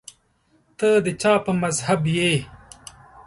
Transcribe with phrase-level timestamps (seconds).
[0.77, 2.31] ته د چا په مذهب یې